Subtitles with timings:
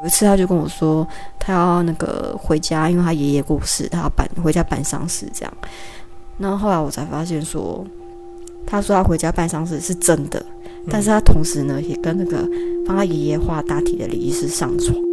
[0.00, 1.06] 有一次他就跟我说，
[1.40, 5.52] 他要那个回家，因为他爷爷过世，他要办回家办丧事这样。
[6.38, 7.84] 然后后来我才发现说，
[8.64, 10.44] 他说他回家办丧事是真的，
[10.88, 12.48] 但是他同时呢也跟那个
[12.86, 15.07] 帮他爷爷画大体的礼仪师上床。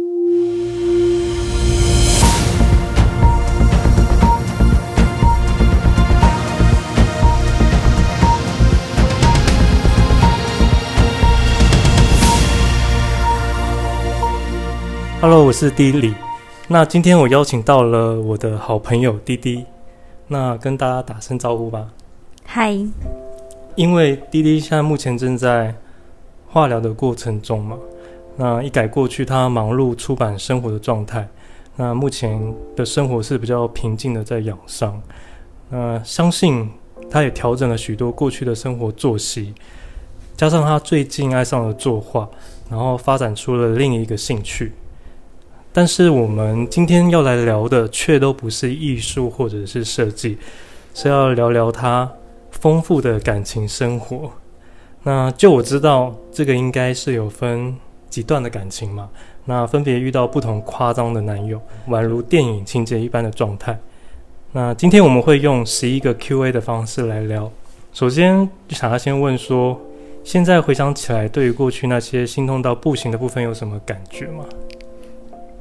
[15.28, 16.14] Hello，我是迪里。
[16.68, 19.64] 那今天我邀请到了我的好朋友滴滴，
[20.28, 21.88] 那跟大家打声招呼吧。
[22.44, 22.78] 嗨。
[23.74, 25.74] 因为滴滴现在目前正在
[26.46, 27.76] 化疗的过程中嘛，
[28.36, 31.26] 那一改过去他忙碌出版生活的状态，
[31.74, 35.02] 那目前的生活是比较平静的在养伤。
[35.70, 36.70] 那相信
[37.10, 39.52] 他也调整了许多过去的生活作息，
[40.36, 42.30] 加上他最近爱上了作画，
[42.70, 44.70] 然后发展出了另一个兴趣。
[45.76, 50.38] 但是我们今天要来聊的却都不是艺术或者是设计，
[50.94, 52.10] 是要聊聊他
[52.50, 54.32] 丰富的感情生活。
[55.02, 57.76] 那就我知道，这个应该是有分
[58.08, 59.10] 几段的感情嘛。
[59.44, 63.78] 那分别遇到不同夸张的男友，宛如电影情节一般的状态。
[64.52, 67.52] 那今天我们会用十一个 Q&A 的方式来聊。
[67.92, 69.78] 首先想要先问说，
[70.24, 74.42] 现在回想起来，对于过去那些心痛到不行的部分，有什么感觉吗？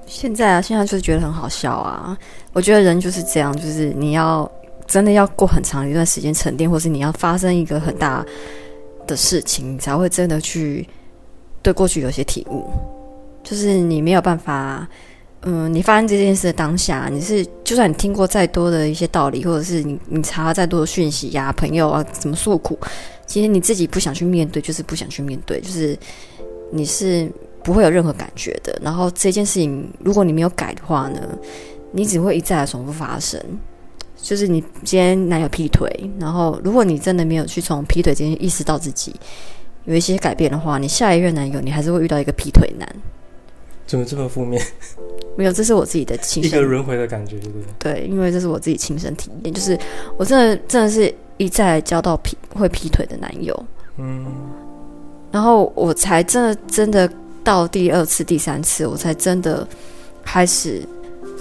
[0.06, 2.18] 现在啊，现在就是觉得很好笑啊！
[2.54, 4.50] 我觉得人就是这样，就是你要
[4.86, 8.24] 真的要过很长一段时间沉淀，或是你要发生一个很大
[9.08, 10.88] 的事情，你才会真的去
[11.64, 12.70] 对过去有些体悟。
[13.44, 14.88] 就是你没有办法，
[15.42, 22.78] 嗯，你发生这件事的当下，你是就算你听过再多的一些道理，或者是你你查再多的讯息呀、朋友啊怎么诉苦，
[23.26, 25.98] 其实你自己不想去面对，就是不想去面对，就是
[26.72, 27.28] 你是。
[27.66, 28.80] 不会有任何感觉的。
[28.82, 31.20] 然后这件事情，如果你没有改的话呢，
[31.92, 33.42] 你只会一再的重复发生。
[34.18, 35.88] 就是你今天男友劈腿，
[36.20, 39.14] 然后如果你真的没有去从劈腿这件意识到自己
[39.84, 42.88] 有一些改变的话，你下一任男友你还是会遇到一个劈腿男。
[43.86, 44.60] 怎么这么负面？
[45.38, 47.94] 没有，这是我自己的亲身一个轮回的感觉，对不对？
[47.94, 49.78] 对，因为这是我自己亲身体验，就是
[50.18, 53.66] 我真的真的是一再交到劈会劈腿的男友，
[53.98, 54.26] 嗯，
[55.32, 57.08] 然后我才真的真的。
[57.46, 59.66] 到第二次、第三次，我才真的
[60.24, 60.82] 开始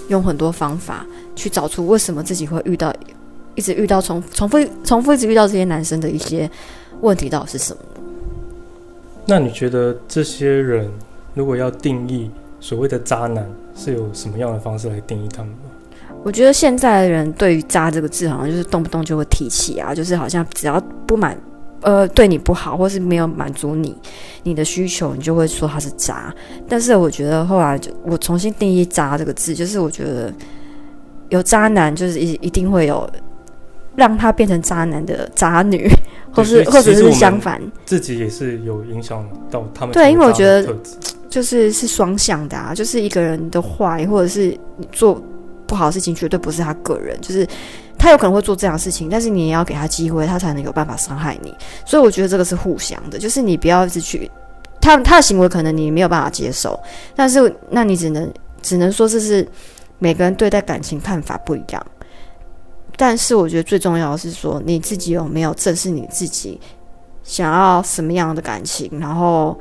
[0.07, 1.05] 用很多方法
[1.35, 2.93] 去找出为什么自己会遇到，
[3.55, 6.49] 一直遇到重重复、重复一直遇到这些男生的一些
[7.01, 7.81] 问题到底是什么？
[9.25, 10.89] 那你觉得这些人
[11.33, 12.29] 如果要定义
[12.59, 13.43] 所谓的渣男，
[13.75, 15.57] 是有什么样的方式来定义他们吗？
[16.23, 21.35] 我觉得现在的人对于“渣”这个字，好像就是动不动就会提起啊，就是好像只要不满。
[21.85, 23.95] 呃，对你不好，或是没有满足你
[24.41, 26.33] 你的需求，你就会说他是渣。
[26.67, 30.33] 但是我觉得后来就我重新定义“渣”这个字，就是我觉得
[31.29, 33.07] 有渣男，就是一一定会有
[33.95, 35.87] 让他变成渣男的渣女，
[36.33, 39.93] 或是或者是相反，自己也是有影响到他们。
[39.93, 40.75] 对，因为我觉得
[41.29, 44.47] 就是是双向的啊，就是一个人的坏，或者是
[44.77, 45.21] 你做
[45.67, 47.47] 不好的事情，绝对不是他个人，就是。
[47.97, 51.53] 他有可能会做这样的事情，但是你也要给他机会，他才能有办法伤害你。
[51.85, 54.29] 所以我觉得这个是互相的，就是你不要一直去
[54.79, 56.79] 他他的行为，可能你没有办法接受，
[57.15, 59.47] 但是那你只能只能说这是
[59.97, 61.85] 每个人对待感情看法不一样。
[62.97, 66.59] 但是我觉得最重要的是说你自己有没有正视你自己
[67.23, 69.57] 想要什么样的感情，然后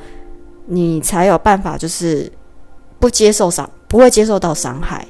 [0.66, 2.30] 你才有办法就是
[3.00, 5.04] 不接受伤，不会接受到伤害。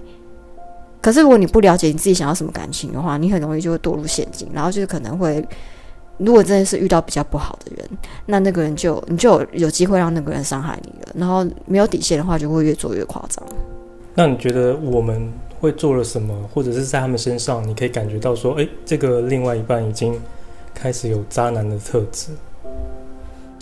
[1.05, 5.47] 可是，如果你不了解你自己想要什么感情的话，你很容易就会堕入陷阱，然后就是可能会，
[6.17, 7.87] 如果真的是遇到比较不好的人，
[8.25, 11.09] 那那个人就你就有机会让那个人伤害你了。
[11.15, 13.45] 然后没有底线的话，就会越做越夸张。
[14.15, 20.19] 那你觉得我们会做了什么，或者是在他们身上，你可以感觉到说，哎，这个另外一半已经
[20.73, 22.29] 开始有渣男的特质？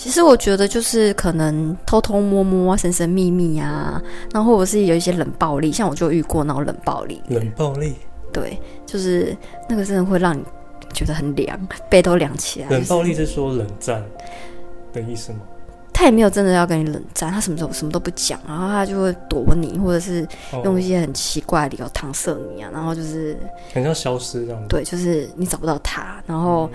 [0.02, 4.02] 其实我觉得就是可能偷偷摸摸、神神秘秘啊，
[4.32, 7.22] 然后或者是有一些冷暴力，像我就遇过那种冷暴力。
[7.28, 7.94] 冷暴力，
[8.32, 9.37] 对，就是
[9.69, 10.43] 那个真的会让你
[10.93, 11.56] 觉得很凉，
[11.88, 12.69] 背都凉起来。
[12.69, 14.02] 冷暴力是说冷战
[14.93, 15.38] 的意思吗？
[15.93, 20.26] 他也没有真的要跟你冷战，他什么都什么都不讲，然后他就会躲你，或者是
[20.64, 23.38] 用一些很奇怪的理由搪塞你啊，然后就是
[23.72, 24.66] 很像消失这样子。
[24.69, 26.69] 对，就是你找不到他，然后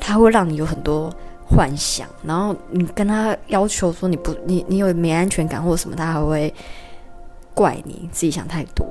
[0.00, 1.14] 他会让你有很多。
[1.46, 6.52] 幻想，然后你跟他要求说你不，你你有没安全感或者什么，他还会
[7.54, 8.86] 怪你自己想太多。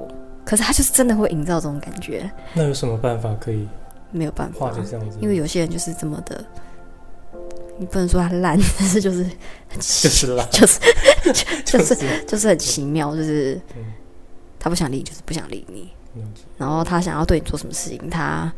[0.45, 2.29] 可是他就是真的会营造这种感觉。
[2.53, 3.67] 那有什么办法可以？
[4.11, 5.17] 没有办法，化解这样子。
[5.19, 6.45] 因为有些人就是这么的
[7.77, 9.25] 你不能说他烂，但是就是
[9.77, 10.79] 就是烂，就是
[11.65, 13.59] 就是就是很奇妙，就是
[14.57, 15.91] 他不想理，就是不想理你。
[16.57, 18.49] 然后他想要对你做什么事情，他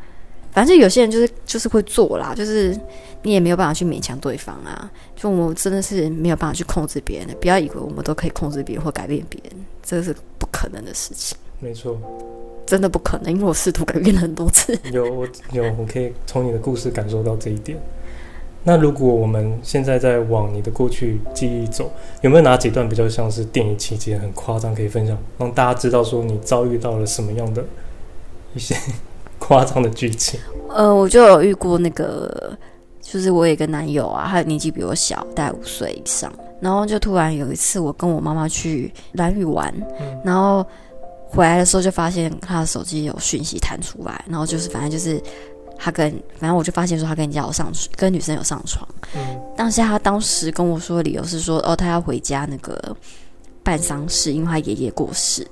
[0.52, 2.78] 反正有些人就是就是会做啦，就是
[3.28, 4.90] 你也没有办法去勉强对方啊。
[5.14, 11.38] 就我们真的是没有办法去控制别人的，不要以为我们都可以控制别人或改变别人，这是不可能的事情。
[11.60, 12.00] 没错，
[12.66, 14.80] 真的不可能，因为我试图改变了很多次。
[14.94, 17.78] 有我有，我可以从你的故事感受到这一点。
[18.64, 21.92] 那如果我们现在在往你的过去记忆走，
[22.22, 27.64] 有没有哪几段比较像是电影情节很夸张，可以分享，让大家知道说你遭遇到了什么样的
[28.54, 28.76] 一些
[29.40, 30.40] 夸张的剧情？
[30.70, 32.58] 呃，我就有遇过那个，
[33.10, 40.66] 就是我有一个男友啊，他年纪比我小，大概五岁以上，然后就突然有一次，我跟我妈妈去蓝屿玩，嗯、然后
[41.30, 45.22] 回来的时候就发现他的手机有讯息弹出来，然后就是反正就是。
[45.80, 46.10] 他跟
[46.40, 48.84] 反正我就发现说他跟人家有上跟女生有上床，
[49.16, 52.98] 嗯，当下他当时跟我说的理由是说哦，他要回家那个
[53.62, 55.48] 办丧事，因为他爷爷过世，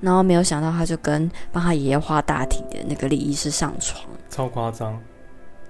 [0.00, 5.00] 然后没有想到他就跟帮他爷爷画大体的那个礼仪师上床，超夸张。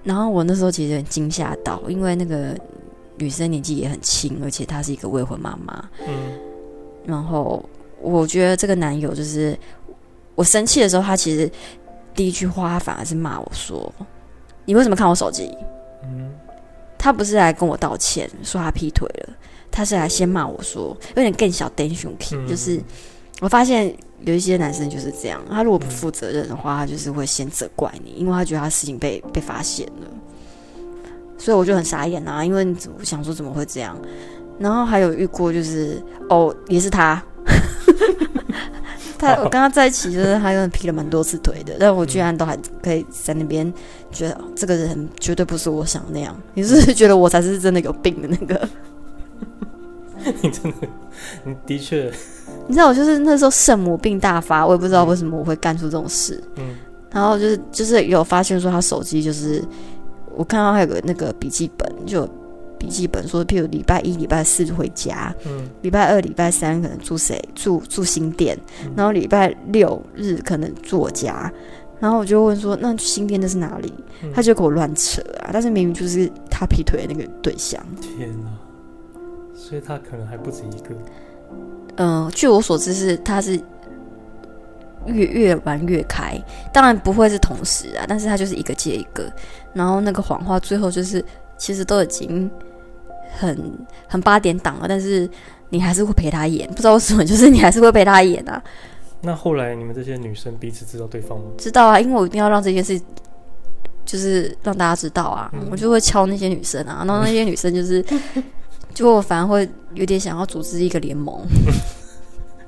[0.08, 2.56] 然后我那时候其实很惊吓到，因为那个
[3.18, 6.32] 女生年纪也很轻，而且她是一个未婚妈妈，嗯，
[7.04, 7.62] 然后
[8.00, 9.56] 我觉得这个男友就是
[10.34, 11.50] 我生气的时候，他其实。
[12.14, 13.94] 第一句话，他反而是骂我说
[14.66, 15.56] ：“你为什么看我手机？”
[16.02, 16.34] 嗯，
[16.98, 19.28] 他不是来跟我道歉，说他劈腿了，
[19.70, 22.10] 他是来先骂我说，有点更小 tension，
[22.48, 22.82] 就是
[23.40, 30.08] 我发现有一些男生就是这样，他如果不负责任的话，他就是会先责怪你，因为他觉得他事情被被发现了，
[31.38, 33.96] 所以我就很傻眼啊，因为你怎么想说怎么会这样？
[34.58, 37.22] 然后还有遇过就是哦，也是他。
[39.18, 43.72] 他我跟他在一起，就是他跟劈了蛮多次腿的，但我居然都还可以在那边
[44.12, 46.36] 觉得这个人绝对不是我想那样。
[46.54, 48.68] 你是不是觉得我才是真的有病的那个？
[50.42, 50.88] 你真的，
[51.44, 52.10] 你的确，
[52.66, 56.42] 你知道我就是那时候圣母病大发，我也不知道为什么我会干出这种事。
[56.56, 56.76] 嗯，
[57.10, 59.64] 然后就是就是有发现说他手机就是
[60.34, 62.28] 我看到他有个那个笔记本就。
[62.78, 71.52] 笔记本说，譬如礼拜一、礼拜四回家，嗯，礼拜二、礼拜三可能住谁住住新店，嗯、然后礼拜六日可能住我家，
[71.98, 73.92] 然后我就问说，那新店那是哪里？
[74.22, 77.84] 嗯、他就给我乱扯啊，但是明明就是他劈腿的那个对象。
[78.00, 78.50] 天哪！
[79.68, 80.94] 所以他可能还不止一个。
[81.96, 83.60] 嗯、呃，据我所知是他是
[85.06, 86.40] 越越玩越开，
[86.72, 89.30] 当然不会是同时啊，但是他就是一个接一个，
[89.72, 91.24] 然后那个谎话最后就是
[91.56, 92.50] 其实都已经。
[93.30, 95.28] 很很八点档了，但是
[95.68, 98.60] 你还是会陪他演，不知道为什么，就是你还是会陪他演啊。
[99.20, 101.44] 那后来你们这些女生彼此知道对方吗？
[101.58, 102.98] 知道啊，因为我一定要让这件事，
[104.06, 108.02] 就是让大家知道啊，嗯、我就会敲那些女生啊，然后那些女生就是，
[108.94, 111.40] 就我反而会有点想要组织一个联盟，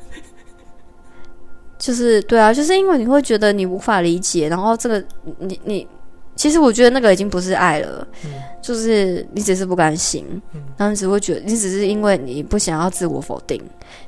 [1.79, 5.05] 就是对啊，就是因为你会觉得你无法理解，然后这个
[5.39, 5.89] 你你。
[6.37, 8.31] 其实我觉得那个已经不是爱了，嗯、
[8.63, 10.25] 就是你只是不甘心，
[10.55, 13.61] 嗯、然后你只会觉得你只是因为你不想要自我否定，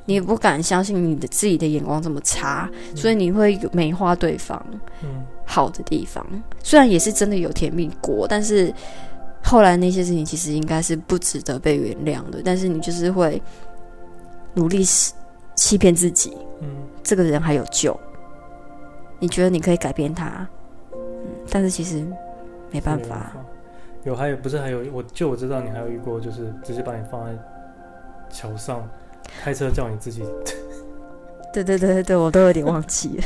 [0.05, 4.65] 你不敢相信你的自己的眼光这么差，嗯、所以你会美化对方
[5.45, 6.25] 好的地方。
[6.31, 8.73] 嗯、虽然也是真的有甜蜜过，但是
[9.43, 12.41] 后来那些事情其实应该是不值得被原谅的。
[12.43, 13.41] 但是你就是会
[14.53, 14.83] 努力
[15.55, 16.69] 欺骗自己，嗯、
[17.03, 17.99] 这个人还有救，
[19.19, 20.47] 你觉得你可以改变他，
[20.93, 20.99] 嗯、
[21.49, 22.05] 但是其实。
[22.71, 23.31] 没办法，
[24.03, 27.31] 有还有不是还有我就我知道你还有遇过，就是直接把你放在
[28.31, 28.89] 桥上，
[29.43, 30.23] 开车叫你自己。
[31.53, 33.23] 对对对对对，我都有点忘记了，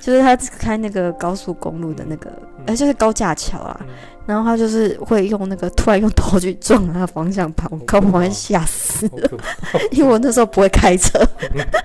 [0.00, 3.88] 就是他开那个高速公路的那个，哎、嗯，就是高架桥啊，嗯、
[4.26, 9.30] 然后他就是会用那个突然用头去撞他的方向盘，我靠，我好像吓死了，
[9.90, 11.18] 因为我那时候不会开车，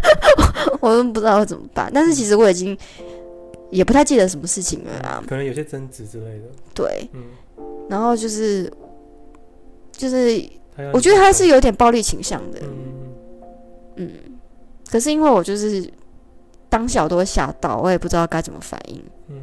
[0.80, 2.78] 我都不知道怎么办，但是其实我已经。
[3.72, 6.46] 也不太记得什么事情了啊，可能有些争执之类的。
[6.74, 7.22] 对，嗯，
[7.88, 8.68] 然后就是
[9.92, 10.44] 就是，
[10.92, 12.70] 我觉得他是有点暴力倾向的，嗯。
[13.98, 14.10] 嗯，
[14.90, 15.88] 可是因为我就是
[16.68, 19.38] 当下都会吓到，我也不知道该怎么反应，嗯，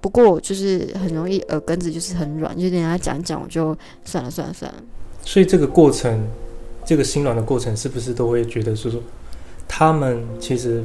[0.00, 4.78] 不过我就是很容易耳根子就是很软，就人家讲讲我就算了算了算了。
[5.24, 6.26] 所以这个过程，
[6.84, 9.00] 这个心软的过程，是不是都会觉得说说
[9.68, 10.82] 他们其实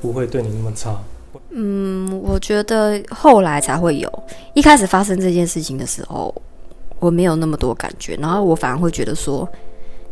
[0.00, 0.96] 不会对你那么差？
[1.50, 4.22] 嗯，我觉得后来才会有。
[4.54, 6.32] 一开始发生这件事情的时候，
[7.00, 9.48] 我没有那么多感觉，然后我反而会觉得说，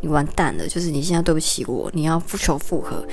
[0.01, 3.05] 你完蛋了，就是你现在对不起我，你要复求复合。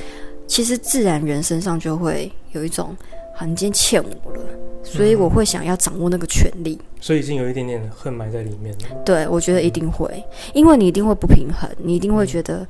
[0.48, 2.96] 其实自然人身上就会有一种，
[3.36, 4.39] 好，你今天欠我了，
[4.84, 6.80] 所以我会想要掌握那个权利。
[7.01, 9.04] 所以已经有一点点恨埋在里面了。
[9.04, 10.24] 对，我觉得一定会，
[10.54, 12.68] 因为你一定会不平衡，你一定会觉得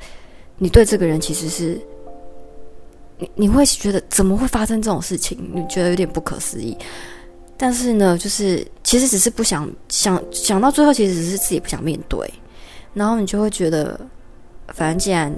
[0.57, 1.79] 你对这个人其实是，
[3.17, 5.37] 你你会觉得怎么会发生这种事情？
[5.53, 6.77] 你觉得有点不可思议。
[7.57, 12.29] 但是呢，就是其实只是不想想想到最后，其实只是自己不想面对，
[12.95, 13.99] 然后你就会觉得，
[14.69, 15.31] 反正既然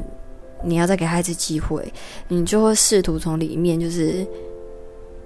[0.64, 1.94] 你要再给他一次机会，
[2.30, 4.26] 你就会试图从里面就是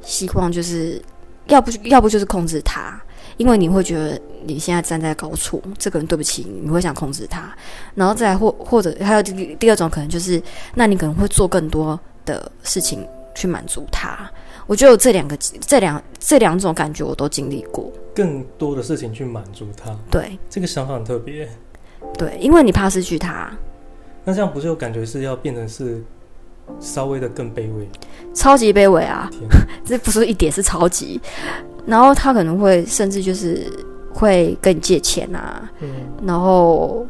[0.02, 1.00] 希望，就是
[1.46, 3.00] 要不要不就是控制他，
[3.38, 7.56] 因为你会觉得你现在站在高处，这个人对不起你，你会想控制他，
[7.96, 10.42] 然后再或或者还有第第二种可能就是，
[10.74, 14.30] 那你可能会做更多的事情去满足他。
[14.68, 19.94] 我觉得有这两个、这两、这两种感觉我都经历过，更多的事情去满足他。
[20.10, 21.50] 对，这个想法很特别。
[22.18, 23.52] 对，因为你怕失去他。
[24.24, 26.04] 那这样不是有感觉是要变成是
[26.80, 27.90] 稍微的更卑微？
[28.34, 29.30] 超级卑微啊！
[29.86, 31.20] 这不是一点，是超级。
[31.86, 33.66] 然后他可能会甚至就是
[34.14, 35.90] 会跟你借钱啊，嗯，
[36.26, 37.06] 然后。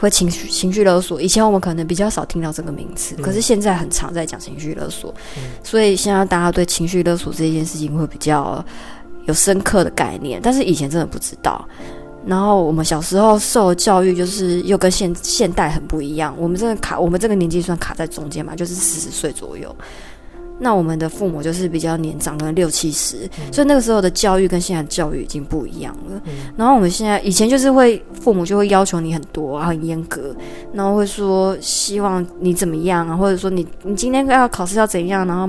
[0.00, 8.64] 会情绪情绪勒索，以前我们可能比较少听到这个名词，嗯、可是现在很常在讲情绪勒索，嗯、所以现在大家对情绪勒索这件事情会比较
[9.24, 11.68] 有深刻的概念，但是以前真的不知道。
[12.26, 19.74] 然后我们小时候受的教育就是又跟现现代很不一样，我们这个卡，我们这个年纪算卡在中间嘛，就是四十岁左右。
[20.60, 26.20] 那我们的父母就是比较年长，可能六七十，嗯、所以那个时候的教育跟现在的教育已经不一样了。
[26.24, 30.34] 嗯、然后我们现在以前就是会父母就会要求你很多啊，很严格，
[30.72, 35.48] 然后会说希望你怎么样啊，或者说你你今天要考试要怎样，然后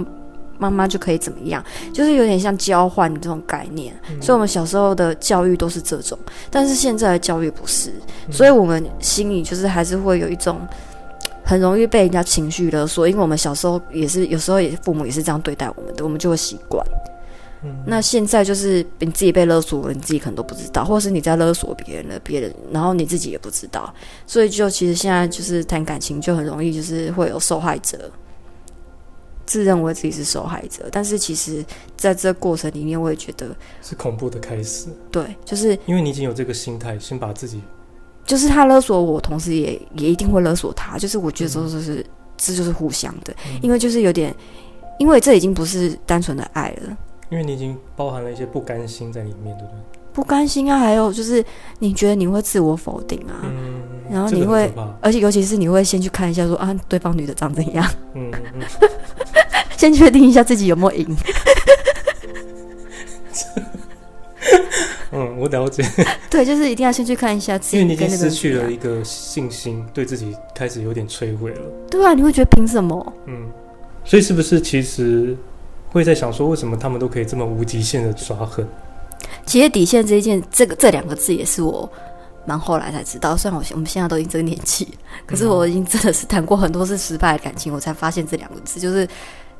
[0.60, 3.92] 妈妈就可以怎么样，就是有点像交换这种概念。
[4.12, 6.16] 嗯、所以我们小时候的教育都是这种，
[6.52, 7.90] 但是现在的教育不是，
[8.28, 10.60] 嗯、所以我们心里就是还是会有一种。
[11.42, 16.86] 很容易被人家情绪勒索，因为我们小时候也是，有时候也父母也是这样对待我们的，我们就会习惯。
[17.64, 23.92] 嗯，那现在就是你自己被勒索了，你自己可能都不知道，或者是你在勒索别人了，别人然后你自己也不知道，
[24.28, 28.12] 所以就其实现在就是谈感情就很容易就是会有受害者，
[29.50, 31.66] 自认为自己是受害者，但是其实
[31.98, 33.48] 在这过程里面，我也觉得
[33.82, 34.90] 是恐怖的开始。
[35.10, 37.60] 对，就是因为你已经有这个心态，先把自己。
[38.28, 41.00] 就是他勒索我，同时也也一定会勒索他。
[41.00, 42.06] 就是我觉得这就是、嗯、
[42.38, 44.36] 这就是互相的，嗯、因为就是有点，
[45.00, 46.96] 因为这已经不是单纯的爱了，
[47.32, 49.80] 因为你已经包含了一些不甘心在里面，对不对？
[50.14, 51.44] 不甘心啊，还有就是
[51.80, 58.62] 你觉得你会自我否定啊，嗯、然后你会，而且尤其是你会先去看一下说啊，对方女的长怎样，嗯，嗯
[59.80, 61.08] 先确定一下自己有没有赢。
[65.12, 65.82] 嗯，我了解。
[66.30, 71.62] 对，就是一定要先去看一下自己，因为你已经失去了一个信心，对自己开始有点摧毁了。
[71.90, 73.14] 对啊，你会觉得凭什么？
[73.26, 73.50] 嗯，
[74.04, 75.34] 所以是不是其实
[75.92, 78.68] 会在想说，为什么他们都可以这么无极限的耍狠？
[79.46, 81.90] 其实底线这一件，这个这两个字也是我
[82.46, 83.38] 蛮后来才知道。
[83.38, 84.86] 虽然我我们现在都已经这个年纪，
[85.26, 89.08] 可是我已经真的是谈过很多次失败的感情，我才发现这两个字就是。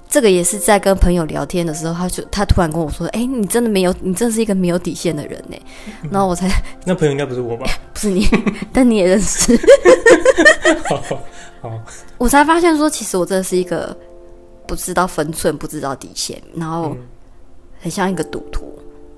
[0.10, 5.56] 这个也是在跟朋友聊天的时候，他就他突然跟我说：“哎，你真的没有，你真的是一个没有底线的人呢。”
[6.12, 6.50] 然后我才
[6.84, 7.66] 那朋友应该不是我吧？
[7.94, 8.26] 不是你，
[8.74, 9.56] 但你也认识。
[10.90, 11.22] 好，
[11.62, 11.80] 好，
[12.18, 13.96] 我才发现说，其实我真的是一个
[14.68, 16.98] 不知道分寸、不知道底线，然后
[17.80, 18.68] 很像一个赌徒。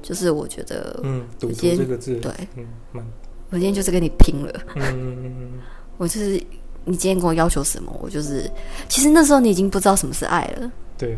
[0.01, 2.65] 就是我觉得，嗯，赌徒这个字，对，嗯，
[3.51, 4.51] 我今天就是跟你拼了。
[4.75, 5.51] 嗯嗯嗯，
[5.97, 6.41] 我就是
[6.83, 8.49] 你今天跟我要求什么，我就是。
[8.89, 10.71] 其实那时候你已经不知道什么是爱了。
[10.97, 11.15] 对，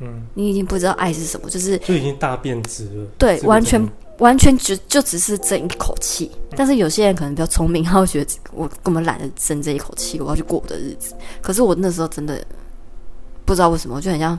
[0.00, 3.06] 嗯，你已经不知道爱是什么，就是就已经大变质了。
[3.16, 3.82] 对，完全
[4.18, 6.30] 完全只就只是争一口气。
[6.34, 11.14] 嗯、但是有些人可能比较聪明，他会觉得我根本懒得争这一口气，我要去过我的日子。
[11.40, 12.38] 可是我那时候真的
[13.46, 14.38] 不知道为什么，我就很像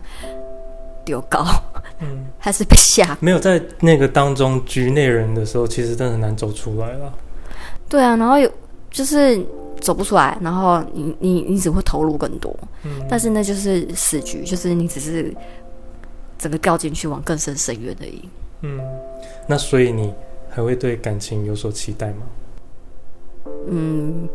[1.04, 1.44] 丢高，
[2.00, 3.18] 嗯，还是被吓。
[3.20, 7.12] 没有在那个当中局内人的时候，其实真的很难走出来了。
[7.90, 8.52] 对啊，然后有
[8.92, 9.44] 就是。
[9.82, 15.36] 走不出来，然后你你你只会投入更多，嗯，但是那就是死局，就是你只是
[16.38, 18.30] 整个掉进去往更深深渊而已。
[18.62, 18.80] 嗯，
[19.48, 20.14] 那所以你
[20.50, 22.24] 还会对感情有所期待吗？
[23.68, 24.30] 嗯，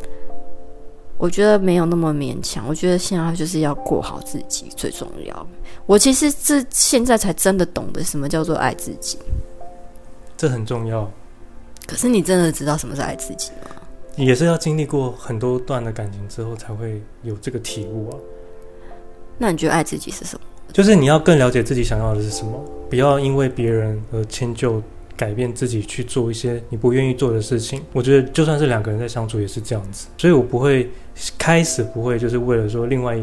[1.16, 2.66] 我觉得没有那么勉强。
[2.68, 5.46] 我觉得现在就是要过好自己最重要。
[5.86, 9.16] 我其实这现在才真的懂得什么叫做爱自己，
[10.36, 11.08] 这很重要。
[11.86, 13.82] 可是你真的知道什么是爱自己吗？
[14.24, 18.16] 也是要经历过很多段的感情之后，才会有这个体悟啊。
[19.38, 20.46] 那你觉得爱自己是什么？
[20.72, 24.82] 就是你要更了解自己想要的是什么，不要因为别人而迁就、
[25.16, 27.82] 改变自己去做一些你不愿意做的事情。
[27.92, 30.90] 我觉得就算是两个人在相处也是这样子，所以我不会
[31.38, 33.16] 开始不会就是为了说另外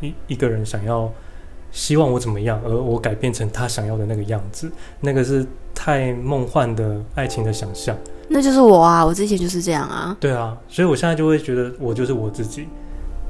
[0.00, 1.12] 一一个人想要
[1.72, 7.96] 希望我怎么样，而我改变成他想要的那个样子，那个是太梦幻的爱情的想象。
[8.28, 10.16] 那就是我啊，我之前就是这样啊。
[10.20, 12.68] 对啊，所以我现在就会觉得我就是我自己，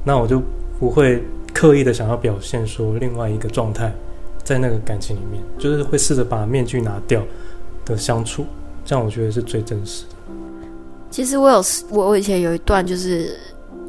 [0.03, 0.41] 那我就
[0.79, 3.93] 不会刻意的想要表现说另外一个状态，
[4.43, 7.23] 在那个感情里面，就是会试着把面具拿掉
[7.85, 8.45] 的相处，
[8.85, 10.15] 这样我觉得是最真实的。
[11.09, 13.37] 其实我有我我以前有一段就是。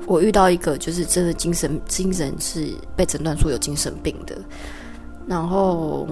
[0.06, 2.66] 我遇到一个就是真的精神精神是
[2.96, 4.36] 被诊断出有精神病的，
[5.26, 6.08] 然后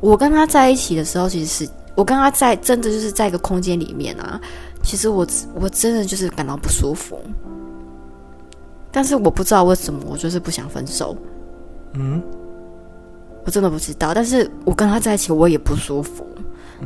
[0.00, 4.40] 我跟他在一起的时候，其实是我跟他在真的就是在一个空间里面啊，
[4.82, 7.20] 其实我我真的就是感到不舒服，
[8.90, 11.16] 但是我不知道为什么，我就是不想分手。
[11.92, 12.22] 嗯，
[13.44, 16.26] 我真的不知道，但是我跟他在一起我也不舒服，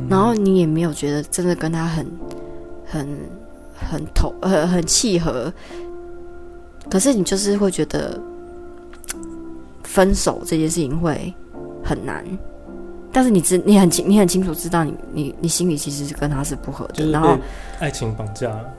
[0.09, 2.05] 然后你也没有觉得真的跟他很
[2.85, 3.07] 很。
[3.89, 5.51] 很投呃很契合，
[6.89, 8.19] 可是你就是会觉得
[9.83, 11.33] 分手这件事情会
[11.83, 12.25] 很难，
[13.11, 17.37] 但是你知你很清你很清楚知道你你你心里其实是跟他是不合的，就是然后
[17.79, 18.73] 爱情绑架了。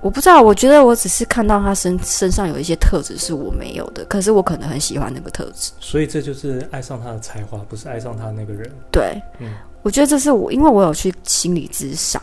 [0.00, 8.68] 我不知道，我觉得我只是看到他身身上有一些特质是我没有的，可是我可能很喜欢那个特质，所以这就是爱上他的才华，不是爱上他那个人。
[8.90, 9.52] 对，嗯。
[9.82, 12.22] 我觉得这是我，因为我有去心理咨商，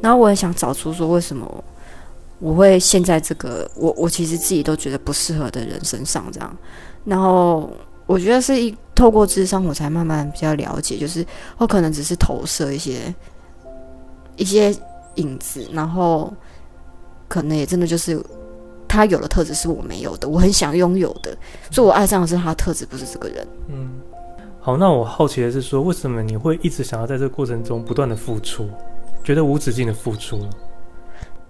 [0.00, 1.64] 然后我也想找出说为什么
[2.38, 6.56] 我会陷在这个我我其实自己都觉得不适合的人身上这样，
[7.04, 7.70] 然后
[8.06, 11.24] 我觉得是一透过智商我才慢慢比较了解，就是
[11.58, 13.14] 我可能只是投射一些
[14.36, 14.74] 一些
[15.16, 16.32] 影子，然后
[17.28, 18.18] 可能也真的就是
[18.88, 21.36] 他有的特质是我没有的，我很想拥有的，
[21.70, 23.46] 所以我爱上的是他的特质，不是这个人。
[23.68, 23.90] 嗯。
[24.64, 28.66] 好，那我好奇的是说，为什么你会一直想要在这个过程中不断的付出，
[29.22, 30.48] 觉得无止境的付出呢？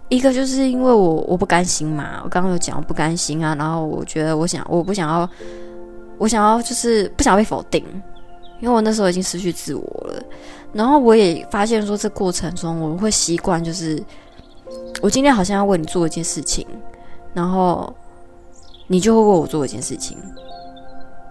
[0.09, 5.31] 一个就是因为我我不甘心嘛，我刚刚有讲我不甘心啊，然后我觉得我想我不想要，
[6.19, 7.85] 我想要就是不想被否定，
[8.61, 10.21] 因为我那时候已经失去自我了。
[10.73, 14.03] 然后我也发现说，这过程中我会习惯就是，
[15.01, 16.67] 我今天好像要为你做一件事情，
[17.33, 17.95] 然后
[18.89, 20.19] 你就会为我做一件事情。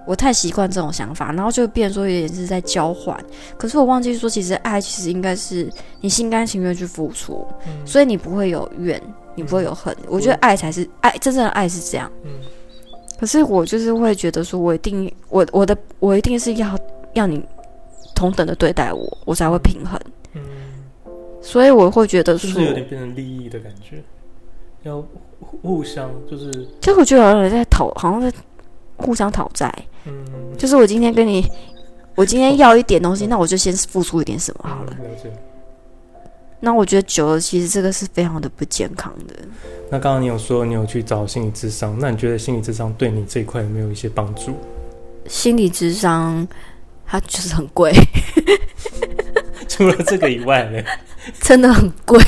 [0.06, 3.18] 我太习惯这种想法，然后就变说有点是在交换。
[3.58, 5.70] 可是我忘记说，其实爱其实应该是
[6.02, 9.02] 你心甘情愿去付出，嗯、所以你不会有怨，
[9.34, 9.96] 你不会有恨。
[10.02, 12.12] 嗯、我觉得爱才是爱，真正的爱是这样。
[12.24, 12.32] 嗯、
[13.18, 16.78] 可是我就是会觉得说，我一定，我我的我一定是要
[17.14, 17.42] 要你
[18.14, 19.98] 同等的对待我，我才会平衡。
[20.34, 20.42] 嗯、
[21.42, 24.04] 所以我会觉得说，是有点变成利益的感觉，
[24.84, 25.02] 要
[25.62, 26.52] 互相就是。
[26.82, 28.30] 其实我觉得有人在讨，好像在。
[29.04, 29.74] 互相讨债，
[30.06, 30.14] 嗯，
[30.58, 31.46] 就是我今天跟你，
[32.16, 34.92] 我今天要一点东西，那我就先付出一点什么好了。
[34.92, 35.32] 了解。
[36.60, 39.36] 那我觉得久了，其实这个是非常的不健康的。
[39.90, 44.56] 那刚刚你有说你有去找心理智商，那你觉得心理智商对你这一块有没有一些帮助？
[45.28, 46.48] 心理智商
[47.06, 47.92] 它就是很贵，
[49.70, 50.82] 除了这个以外呢？
[51.40, 52.20] 真的很贵，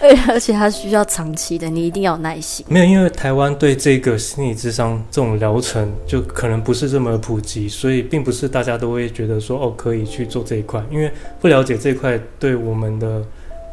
[0.00, 2.64] 而、嗯、而且它需要长期的，你一定要有耐心。
[2.70, 13.22] 没有，因为台湾对这个心理智商这种疗程就可能不是这么普及，所以并不是大家都会觉得说哦可以去做这一块，因为不了解这一块对我们的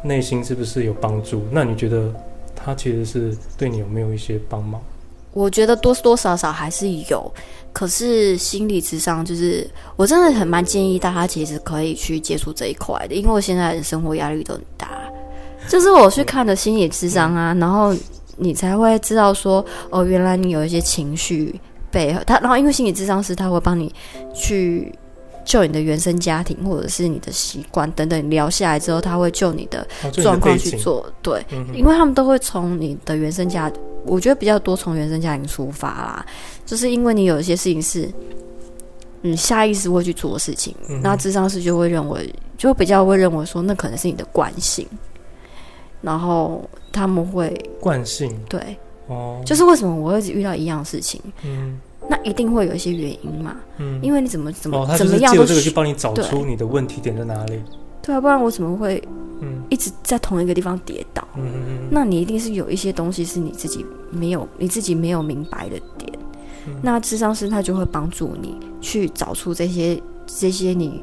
[0.04, 1.42] 内心是不是有帮助。
[1.50, 2.12] 那你觉得
[2.54, 4.78] 它其实是对你有没有一些帮忙？
[5.32, 7.32] 我觉得多多少少还是有。
[7.70, 14.88] 可是心理智商，就是我真的很蛮建议大家其实可以去接触这一块的，因为我现在的生活压力都很大。
[15.68, 17.94] 就是我去看的心理智商啊，然后
[18.36, 21.60] 你才会知道说，哦，原来你有一些情绪
[21.90, 23.94] 背后，他然后因为心理智商师他会帮你
[24.34, 24.92] 去
[25.44, 33.80] 救你的原生家庭或者是你的习惯等等聊下来之后，他会救你的状况去做，对，因为他们都会从你的原生家庭。
[34.04, 36.26] 我觉得比较多从原生家庭出发啦，
[36.64, 38.08] 就是因为你有一些事情是，
[39.20, 44.86] 你下意识会去做的事情，嗯、那智商师就会认为，就比较会认为说，那可能是你的惯性，
[46.00, 48.34] 然后他们会惯性。
[48.48, 48.60] 对。
[49.08, 51.80] 哦，就是为什么我会一直遇到一样的事情，嗯，
[52.10, 57.58] 那一定会有一些原因嘛，嗯，因为你怎么怎么、哦、怎么样都这个去帮你找出你的问题点在哪里。
[58.02, 59.02] 对啊，不然我怎么会
[59.70, 61.26] 一直在同一个地方跌倒？
[61.36, 61.88] 嗯嗯嗯。
[61.90, 66.12] 那你一定是有一些东西是你自己没有，你自己没有明白的点。
[66.66, 71.02] 嗯、那智商师他就会帮助你去找出这些这些你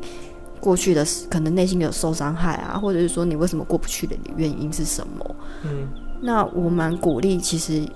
[0.60, 5.36] 过去的可能内心有受伤害啊，或者是说你为什么过不去的原因是什么？
[5.64, 5.88] 嗯。
[6.22, 7.88] 那我蛮鼓励，其实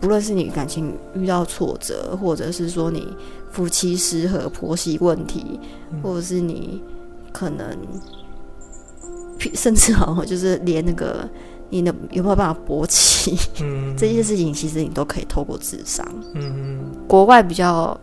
[0.00, 3.08] 不论是你感情遇到挫折，或者是说你
[3.50, 5.60] 夫妻失和、婆媳问题，
[5.92, 6.82] 嗯、或者是你
[7.32, 7.76] 可能。
[9.54, 11.28] 甚至哦，就是连那个
[11.70, 16.06] 你的有没有办法勃起，嗯， 这些事情其实你都可以透过智商。
[16.34, 17.98] 嗯嗯，国外比较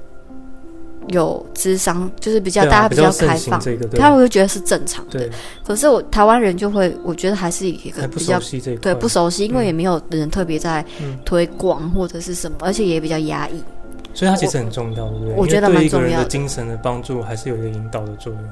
[1.08, 5.30] 有智商，就是比较、啊、大家比较开放，这个、他会觉得是正常的。
[5.64, 8.40] 可是我台湾人就会，我觉得还是一个比较
[8.82, 10.86] 对不熟悉，因为也没有人特别在
[11.26, 13.64] 推广、嗯、或者是什么，而且也比较压抑。
[14.14, 15.36] 所以它其实很重要，对不对？
[15.36, 16.28] 我觉得蛮重要的。
[16.28, 18.44] 精神的帮助还是有一个引导的作用。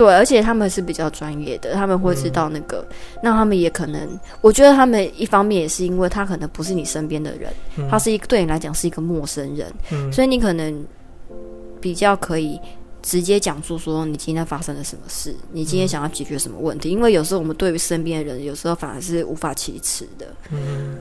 [0.00, 4.08] 对，而且他们是比较专业的，他们会知道那个，嗯、那他们也可能，
[4.40, 10.82] 我觉得他们一方面也是因为他可能不是你身边的人，嗯、他是一个对你来讲是一个陌生人，嗯、所以你可能
[11.82, 12.58] 比较可以
[13.02, 20.96] 直接讲述说你今天发生了什么事，你今天想要解决什么问题，嗯、因为有时候我们对于身边的人，有时候反而是无法启齿的，嗯，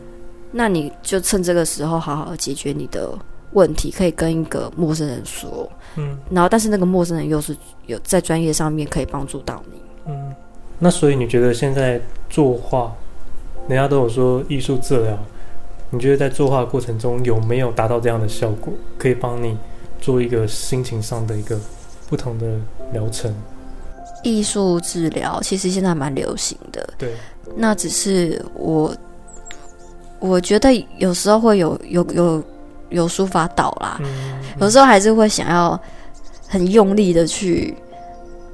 [0.51, 3.17] 那你就趁这个时候好好的解决你的。
[3.53, 7.57] 问题可以跟一个陌生人说，嗯，然后但是那个陌生人又是
[7.88, 10.35] 有在专业上面可以帮助到你，嗯，
[10.77, 12.93] 那所以你觉得现在作画，
[13.67, 15.17] 人家都有说艺术治疗，
[15.89, 19.57] 你觉得在作画过程中有没有达到这样的效果，可以帮你
[19.99, 21.59] 做一个心情上的一个
[22.07, 22.45] 不同的
[22.93, 23.33] 疗程？
[24.21, 27.13] 艺术治疗其实现在蛮流行的，对，
[27.55, 28.95] 那只是我
[30.19, 32.23] 我觉得有时候会有有有。
[32.23, 32.43] 有
[33.08, 33.99] 书法岛啦，
[34.60, 35.80] 有时候还是会想要
[36.47, 37.75] 很用力的去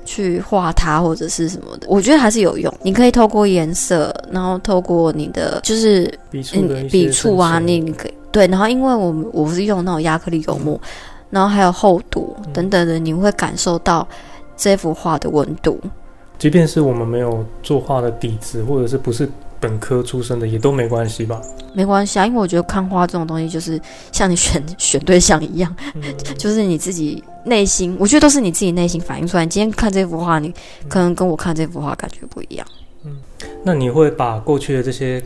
[0.04, 2.74] 去画它或者是什么的，我觉得还是有用。
[2.84, 10.89] 你可以透过颜色，然后透过你的就是笔触的笔触啊，你你可以对，然后因为我们我是用那种亚克力油墨，嗯、
[11.30, 14.08] 然后还有厚度等等的，你会感受到
[14.58, 15.80] 这幅画的温度。
[16.38, 19.30] 即便是我们没有作画的底子，或者是不是。
[19.60, 21.41] 本科出身的也都没关系吧？
[21.74, 23.80] 没关系啊，因为我觉得看画这种东西就是
[24.12, 26.02] 像你选 选对象一样，嗯、
[26.38, 29.44] 就是你自己内心，我觉得都是你自己内心反映出来。
[29.44, 30.54] 你今天看这幅画，你
[30.88, 32.65] 可能跟我看这幅画感觉不一样。
[33.04, 33.18] 嗯，
[33.63, 35.22] 那你会把过去的这些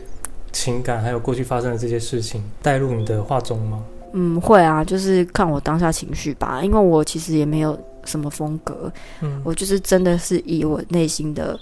[0.52, 3.82] 情感，还有过去发生的这些事情带入你的画中吗？
[4.12, 6.60] 嗯，会啊，就是看我当下情绪吧。
[6.64, 11.58] 因为我其实也没有什么风格，嗯，我就是真的是以我内心的。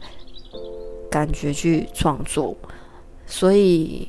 [1.11, 2.55] 感觉去创作，
[3.27, 4.07] 所以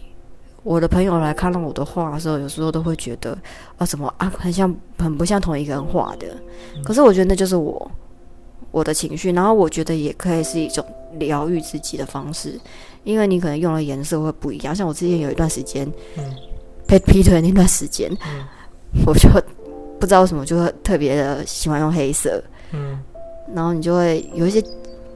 [0.63, 3.37] 我的朋友来看到我的画的时候，有时候都会觉得
[3.77, 6.27] 啊，怎么啊，很像很不像同一个人画的。
[6.75, 7.89] 嗯、可是我觉得那就是我
[8.71, 12.59] 我的情绪，然后我觉得也可以是一种疗愈自己的方式，
[13.05, 14.75] 因为你可能用的颜色会不一样。
[14.75, 16.23] 像我之前有一段时间，嗯，
[16.85, 18.45] 被劈腿那段时间，嗯、
[19.05, 19.29] 我就
[19.99, 22.99] 不知道为什么就会特别的喜欢用黑色，嗯，
[23.55, 24.61] 然后你就会有一些。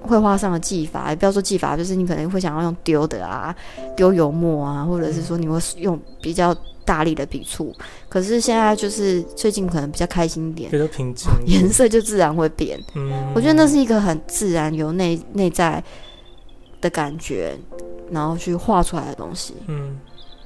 [0.03, 3.55] 绘画上的技法，也不要说技法，就是你可能会想要用丢的啊，
[3.95, 7.73] 丢油墨啊，或者是说你会用比较大力的笔触。
[8.09, 12.79] 可是现在就是最近可能比较开心一点，比较平静，颜色就自然会变。
[12.95, 15.81] 嗯，我觉得那是一个很自然由内内在
[16.81, 17.57] 的感觉，
[18.11, 19.53] 然后去画出来的东西。
[19.67, 19.97] 嗯，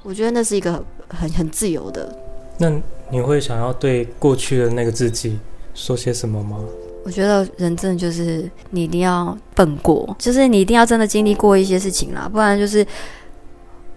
[0.04, 2.16] 我觉得那是一个很很，很自由的。
[2.60, 2.72] 那
[3.10, 5.40] 你会想要对过去的那个自己
[5.74, 6.60] 说些什么吗？
[7.08, 12.86] 我觉得人真的就是你一定要笨过，就是你一定要真的经历过一些事情啦，不然就是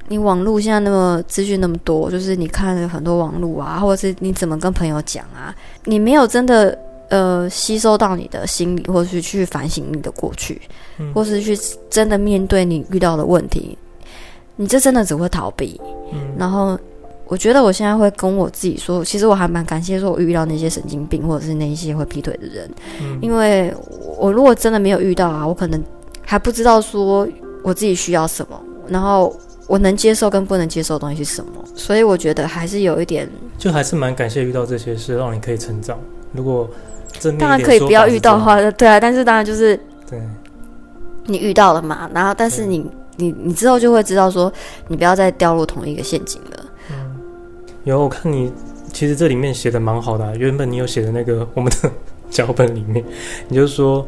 [0.07, 5.53] 你网络现在那么资讯那么多，就是你看了很多网络啊，或者是你怎么跟朋友讲啊，
[5.87, 10.63] 你没有真的呃吸收到你的心理，或是去反省你的过去，
[10.99, 11.59] 嗯、或是去
[11.91, 13.77] 真的面对你遇到的问题，
[14.55, 15.81] 你这真的只会逃避，
[16.13, 16.79] 嗯、然后。
[17.31, 22.69] 我觉得我现在会跟我自己说，其实我还蛮感谢说，我遇到那些神经病或者是那一些会劈腿的人，
[23.01, 23.73] 嗯、因为
[24.19, 25.81] 我如果真的没有遇到啊，我可能
[26.27, 27.29] 还不知道说
[27.63, 29.33] 我自己需要什么，然后
[29.69, 35.97] 我能接受跟不能接受的东西是什么，所以我觉得还是有一点，就还是蛮感谢遇到这些事，让你可以成长。
[36.33, 36.69] 如果
[37.21, 39.79] 真当然可以不要遇到的话，对啊，但是当然就是
[40.11, 40.21] 对，
[41.27, 42.85] 你遇到了嘛，然后但是你
[43.19, 44.53] 你你之后就会知道说，
[44.89, 46.60] 你不要再掉入同一个陷阱了。
[47.85, 48.53] 有，我看你
[48.93, 50.35] 其实这里面写的蛮好的啊。
[50.37, 51.91] 原本你有写的那个 我们的
[52.31, 53.05] 脚本里面，
[53.49, 54.07] 你就说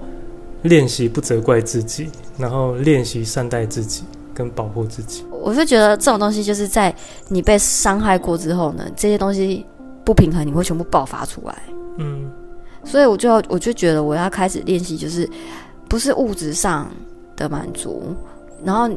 [0.63, 4.05] 练习不责怪自己，然后练习善待自己
[4.35, 5.25] 跟保护自己。
[5.31, 6.95] 我是觉得这种东西就是在
[7.29, 9.65] 你被伤害过之后呢，这些东西
[10.05, 11.63] 不平衡，你会全部爆发出来。
[11.97, 12.31] 嗯，
[12.85, 15.29] 所以我就我就觉得我要开始练习，就是
[15.89, 16.91] 不是物质上
[17.35, 18.15] 的满足，
[18.65, 18.95] 然后。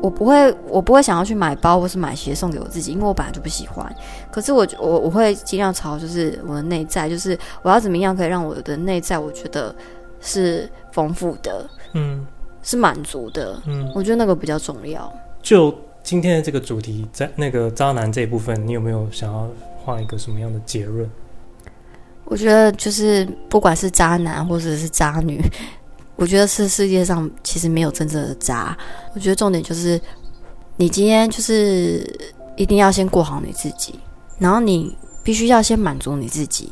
[0.00, 3.94] 我不会，我不会想要去买包或是买鞋送给我自己，因为我本来就不喜欢。
[4.30, 9.74] 可是我我我会尽量朝就是我的内在，就是我要怎么样可以让我的内在我觉得
[10.20, 12.26] 是丰富的，嗯，
[12.62, 15.12] 是满足的，嗯，我觉得那个比较重要。
[15.40, 21.08] 就今天的这个主题，在那个渣男这一部分，你有没有想要画一个什么样的结论？
[22.24, 25.40] 我觉得就是不管是渣男或者是渣女。
[26.16, 28.76] 我觉得是世界上其实没有真正的渣。
[29.14, 30.00] 我觉得重点就是，
[30.76, 32.04] 你今天就是
[32.56, 33.94] 一定要先过好你自己，
[34.38, 36.70] 然后你必须要先满足你自己，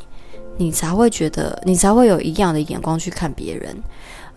[0.57, 3.75] 你才会觉得，你才会有一样的眼光去看别人。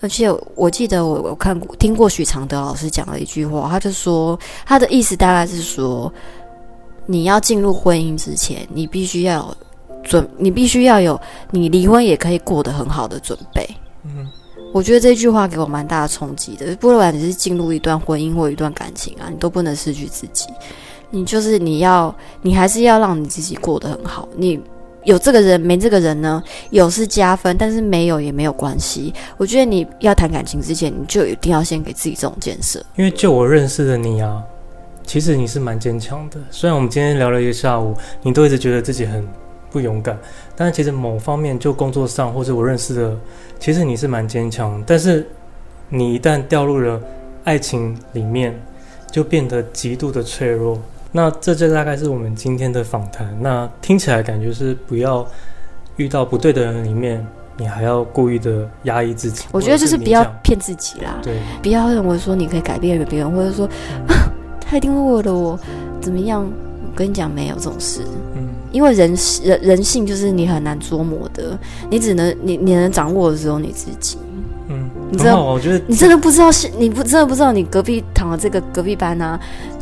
[0.00, 6.12] 而且我记得我我看过听过许常德老师讲了一句话，他就说他的意思大概是说，
[7.06, 9.56] 你要进入婚姻之前，你必须要
[10.02, 11.18] 准，你必须要有
[11.50, 13.66] 你离婚也可以过得很好的准备。
[14.02, 14.28] 嗯，
[14.74, 16.74] 我觉得这句话给我蛮大的冲击的。
[16.80, 20.48] 不管你是进入一段婚姻或一段感情啊，你都不能失去自己。
[21.10, 24.28] 你就是你要，你还是要让你自己过得很好。
[24.36, 24.60] 你。
[25.04, 26.42] 有这个人没这个人呢？
[26.70, 29.12] 有是加分，但是没有也没有关系。
[29.36, 32.82] 我觉得你要谈感情之前，你就一定要先给自己这种建设。
[32.96, 34.42] 因为就我认识的你啊，
[35.04, 36.38] 其实你是蛮坚强的。
[36.50, 39.28] 虽然我们今天聊了一个下午，你都一直觉得自己很
[39.70, 40.18] 不勇敢，
[40.56, 43.16] 但是其实某方面就工作上或者我认识的，
[43.58, 44.82] 其实你是蛮坚强。
[44.86, 45.26] 但是
[45.88, 47.00] 你一旦掉入了
[47.44, 48.54] 爱情里面，
[49.10, 50.78] 就变得极度的脆弱。
[51.12, 53.36] 那这就大概是我们今天的访谈。
[53.40, 55.26] 那听起来感觉是不要
[55.96, 57.24] 遇到不对的人里面，
[57.56, 59.44] 你还要故意的压抑自己。
[59.52, 63.68] 我觉得就是不要骗自己啦，对，不要认为说你可以改变别人，或者说、
[64.60, 65.58] 他一定会为了我
[66.00, 66.44] 怎么样。
[66.44, 68.02] 我跟你讲，没有这种事。
[68.36, 71.56] 嗯，因为人人人性就是你很难捉摸的，
[71.88, 74.18] 你只能你你能掌握的只有你自己。
[74.66, 75.44] 嗯，你知道？
[75.44, 79.38] 我觉得你真的不知道是，你不真的不知道你隔壁躺的这个隔壁班啊，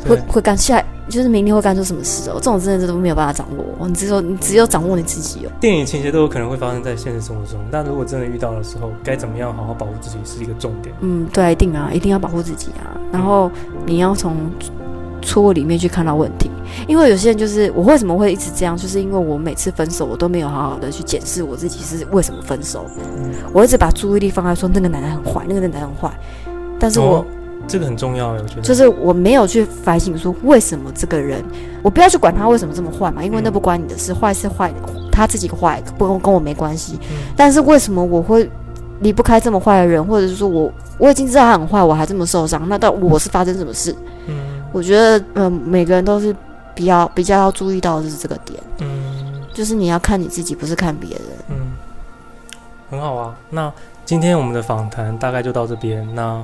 [0.07, 2.35] 会会干下来，就是明天会干出什么事哦。
[2.35, 5.51] 这种真的都没有办法掌握，你只有你只有掌握你自己哦。
[5.59, 10.95] 电影情节都有可能会发生在现实生活中，但如果真的遇到的时候，该怎么样好好保护自己是一个重点。
[11.01, 12.99] 嗯，对，一定啊，一定要保护自己啊。
[13.13, 13.49] 然后
[13.87, 14.37] 你要从
[15.23, 16.51] 错误里面去看到问题。
[16.89, 22.87] 因为有些人就是我为什么会一直这样，就是因为我每次分手，我都没有好好的去检视我自己是为什么分手。
[22.99, 26.11] 嗯、我一直把注意力放在说那个男人很坏，那个男人很坏，
[26.79, 27.27] 但是我、哦、
[27.69, 31.45] 这个很重要，我觉得就是我没有去反省说为什么这个人，
[31.83, 34.73] 我不要去管他为什么这么坏嘛，因为那不关你的事，坏是坏，
[35.11, 36.99] 他自己坏，不跟跟我没关系。
[37.11, 38.51] 嗯、但是为什么我会
[39.01, 43.95] 离不开这么坏的人，或者是说我我已经知道他很坏，我还这么受伤，那到我是发生什么事？
[44.27, 44.35] 嗯，
[44.73, 46.35] 我觉得嗯、呃，每个人都是。
[46.75, 51.73] 比较比较要注意到的是这个点，嗯，就是你要看你自己，不是看别人，嗯，
[52.89, 53.37] 很好啊。
[53.51, 53.71] 那
[54.07, 56.09] 今天我们的访谈大概就到这边。
[56.15, 56.43] 那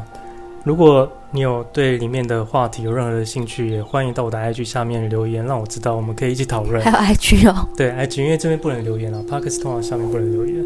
[0.65, 6.79] 如果你有对里面的话题有任何的兴趣，也欢迎到我的 IG 下面留言，让我知道，我们可以一起讨论。
[6.83, 10.63] 还有 IG 哦， 对 IG，因为这边不能留言啊，Podcast 通常下面不能留言。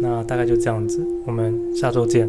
[0.00, 2.26] 那大概就这样子，我们下周见。